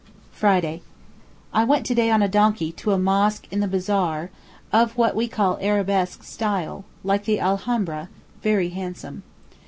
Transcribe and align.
Friday.—I 0.31 1.63
went 1.63 1.85
to 1.85 1.93
day 1.93 2.09
on 2.09 2.23
a 2.23 2.27
donkey 2.27 2.71
to 2.71 2.91
a 2.91 2.97
mosque 2.97 3.45
in 3.51 3.59
the 3.59 3.67
bazaar, 3.67 4.31
of 4.73 4.97
what 4.97 5.15
we 5.15 5.27
call 5.27 5.59
Arabesque 5.61 6.23
style, 6.23 6.85
like 7.03 7.25
the 7.25 7.39
Alhambra, 7.39 8.09
very 8.41 8.69
handsome. 8.69 9.21